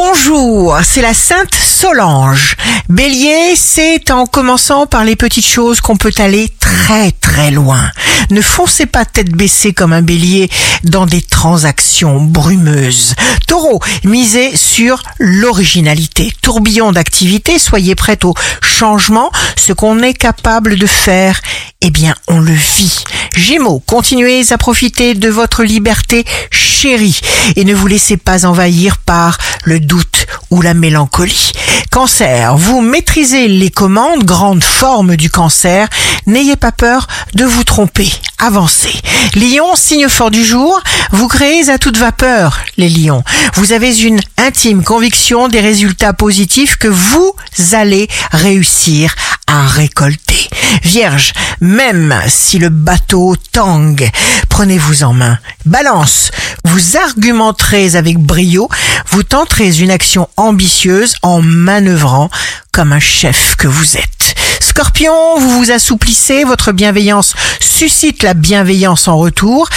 [0.00, 2.54] Bonjour, c'est la Sainte Solange.
[2.88, 7.90] Bélier, c'est en commençant par les petites choses qu'on peut aller très très loin.
[8.30, 10.50] Ne foncez pas tête baissée comme un bélier
[10.84, 13.14] dans des transactions brumeuses.
[13.46, 16.32] Taureau, misez sur l'originalité.
[16.42, 19.30] Tourbillon d'activité, soyez prêt au changement.
[19.56, 21.40] Ce qu'on est capable de faire,
[21.80, 23.04] eh bien, on le vit.
[23.36, 27.20] Gémeaux, continuez à profiter de votre liberté chérie
[27.56, 30.17] et ne vous laissez pas envahir par le doute
[30.50, 31.52] ou la mélancolie.
[31.90, 35.88] Cancer, vous maîtrisez les commandes, grande forme du cancer.
[36.26, 38.10] N'ayez pas peur de vous tromper.
[38.38, 38.94] Avancez.
[39.34, 40.80] Lion, signe fort du jour,
[41.12, 43.22] vous créez à toute vapeur, les lions.
[43.54, 47.34] Vous avez une intime conviction des résultats positifs que vous
[47.72, 49.14] allez réussir
[49.46, 50.48] à récolter.
[50.82, 54.08] Vierge, même si le bateau tangue,
[54.48, 55.38] prenez-vous en main.
[55.64, 56.30] Balance,
[56.64, 58.68] vous argumenterez avec brio,
[59.10, 62.30] vous tenterez une action ambitieuse en manœuvrant
[62.72, 64.34] comme un chef que vous êtes.
[64.60, 69.68] Scorpion, vous vous assouplissez, votre bienveillance suscite la bienveillance en retour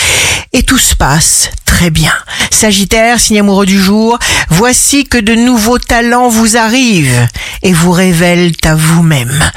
[0.54, 2.14] et tout se passe très bien.
[2.52, 7.28] Sagittaire, signe amoureux du jour, voici que de nouveaux talents vous arrivent
[7.64, 9.52] et vous révèlent à vous-même.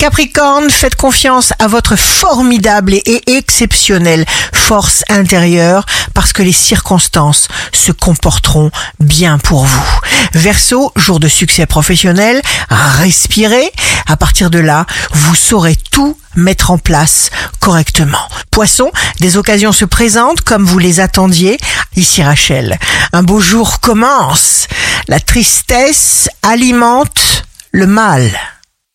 [0.00, 5.84] Capricorne, faites confiance à votre formidable et exceptionnelle force intérieure
[6.14, 10.00] parce que les circonstances se comporteront bien pour vous.
[10.32, 13.70] Verseau, jour de succès professionnel, respirez.
[14.06, 18.26] À partir de là, vous saurez tout mettre en place correctement.
[18.50, 21.58] Poisson, des occasions se présentent comme vous les attendiez.
[21.94, 22.78] Ici Rachel,
[23.12, 24.66] un beau jour commence.
[25.08, 28.30] La tristesse alimente le mal.